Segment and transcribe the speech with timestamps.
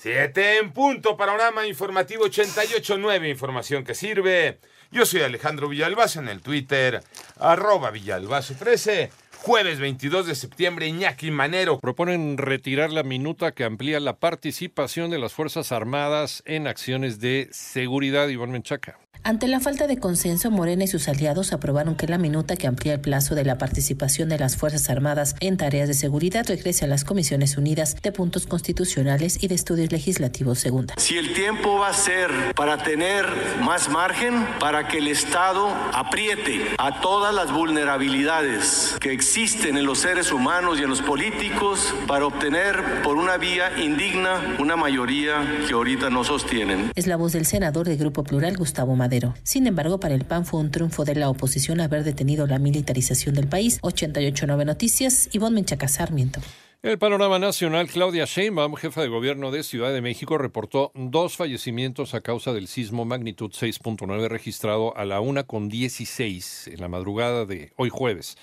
[0.00, 4.60] Siete en punto, panorama informativo 88.9, información que sirve.
[4.92, 7.02] Yo soy Alejandro Villalbazo en el Twitter,
[7.36, 9.10] arroba Villalbazo 13.
[9.38, 11.80] Jueves 22 de septiembre, Iñaki Manero.
[11.80, 17.48] Proponen retirar la minuta que amplía la participación de las Fuerzas Armadas en acciones de
[17.50, 18.28] seguridad.
[18.28, 19.00] Iván Menchaca.
[19.24, 22.94] Ante la falta de consenso, Morena y sus aliados aprobaron que la minuta que amplía
[22.94, 26.88] el plazo de la participación de las Fuerzas Armadas en tareas de seguridad regrese a
[26.88, 30.94] las Comisiones Unidas de Puntos Constitucionales y de Estudios Legislativos Segunda.
[30.96, 33.26] Si el tiempo va a ser para tener
[33.62, 39.98] más margen, para que el Estado apriete a todas las vulnerabilidades que existen en los
[39.98, 45.74] seres humanos y en los políticos para obtener por una vía indigna una mayoría que
[45.74, 46.92] ahorita no sostienen.
[46.94, 49.07] Es la voz del senador del Grupo Plural, Gustavo Madero.
[49.42, 53.34] Sin embargo, para el PAN fue un triunfo de la oposición haber detenido la militarización
[53.34, 53.80] del país.
[53.82, 56.40] 88.9 Noticias, Ivonne Menchaca Sarmiento.
[56.80, 62.14] El panorama nacional, Claudia Sheinbaum, jefa de gobierno de Ciudad de México, reportó dos fallecimientos
[62.14, 67.46] a causa del sismo magnitud 6.9 registrado a la una con 16 en la madrugada
[67.46, 68.36] de hoy jueves.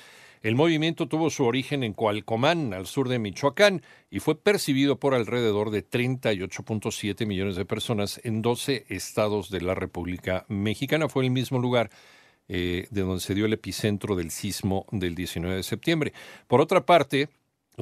[0.45, 5.15] El movimiento tuvo su origen en Coalcomán, al sur de Michoacán, y fue percibido por
[5.15, 11.09] alrededor de 38.7 millones de personas en 12 estados de la República Mexicana.
[11.09, 11.89] Fue el mismo lugar
[12.47, 16.13] eh, de donde se dio el epicentro del sismo del 19 de septiembre.
[16.45, 17.29] Por otra parte,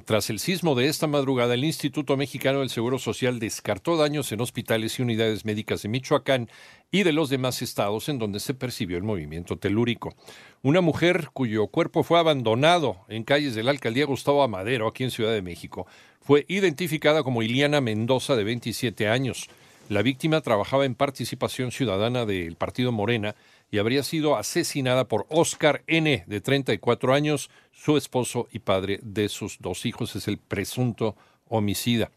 [0.02, 4.42] tras el sismo de esta madrugada, el Instituto Mexicano del Seguro Social descartó daños en
[4.42, 6.50] hospitales y unidades médicas de Michoacán
[6.90, 10.16] y de los demás estados en donde se percibió el movimiento telúrico.
[10.64, 15.12] Una mujer cuyo cuerpo fue abandonado en calles de la alcaldía Gustavo Amadero, aquí en
[15.12, 15.86] Ciudad de México,
[16.22, 19.48] fue identificada como Iliana Mendoza, de 27 años.
[19.90, 23.36] La víctima trabajaba en participación ciudadana del partido Morena
[23.72, 29.30] y habría sido asesinada por Oscar N., de 34 años, su esposo y padre de
[29.30, 30.16] sus dos hijos.
[30.16, 31.16] Es el presunto
[31.48, 32.12] homicida.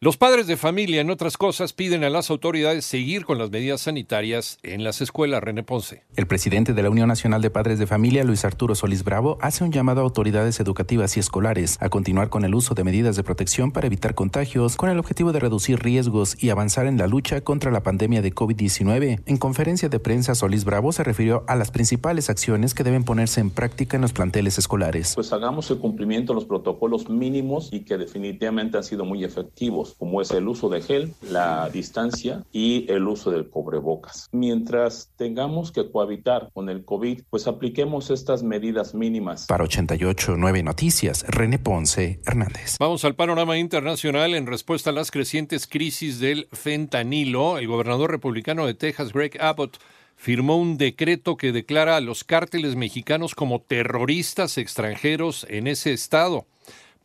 [0.00, 3.80] Los padres de familia, en otras cosas, piden a las autoridades seguir con las medidas
[3.80, 5.42] sanitarias en las escuelas.
[5.42, 6.04] René Ponce.
[6.14, 9.64] El presidente de la Unión Nacional de Padres de Familia, Luis Arturo Solís Bravo, hace
[9.64, 13.24] un llamado a autoridades educativas y escolares a continuar con el uso de medidas de
[13.24, 17.40] protección para evitar contagios, con el objetivo de reducir riesgos y avanzar en la lucha
[17.40, 19.22] contra la pandemia de COVID-19.
[19.26, 23.40] En conferencia de prensa, Solís Bravo se refirió a las principales acciones que deben ponerse
[23.40, 25.16] en práctica en los planteles escolares.
[25.16, 29.87] Pues hagamos el cumplimiento de los protocolos mínimos y que definitivamente han sido muy efectivos
[29.94, 34.28] como es el uso de gel, la distancia y el uso del cubrebocas.
[34.32, 39.46] Mientras tengamos que cohabitar con el COVID, pues apliquemos estas medidas mínimas.
[39.46, 42.76] Para 88 9 Noticias, René Ponce Hernández.
[42.78, 47.58] Vamos al panorama internacional en respuesta a las crecientes crisis del fentanilo.
[47.58, 49.78] El gobernador republicano de Texas, Greg Abbott,
[50.16, 56.46] firmó un decreto que declara a los cárteles mexicanos como terroristas extranjeros en ese estado.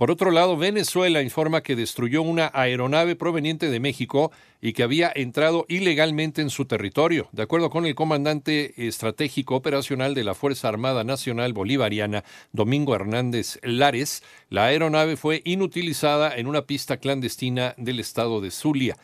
[0.04, 5.10] Por otro lado, Venezuela informa que destruyó una aeronave proveniente de México y que había
[5.16, 7.30] entrado ilegalmente en su territorio.
[7.32, 13.60] De acuerdo con el comandante estratégico operacional de la Fuerza Armada Nacional Bolivariana, Domingo Hernández
[13.64, 18.98] Lares, la aeronave fue inutilizada en una pista clandestina del estado de Zulia.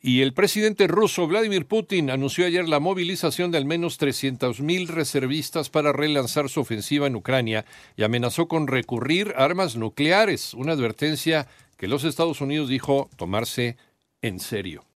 [0.00, 5.70] Y el presidente ruso Vladimir Putin anunció ayer la movilización de al menos 300.000 reservistas
[5.70, 7.64] para relanzar su ofensiva en Ucrania
[7.96, 13.76] y amenazó con recurrir a armas nucleares, una advertencia que los Estados Unidos dijo tomarse
[14.22, 14.88] en serio.